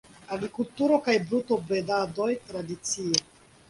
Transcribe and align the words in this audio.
Agrikulturo 0.37 0.97
kaj 1.09 1.15
brutobredado 1.29 2.31
tradicie. 2.51 3.27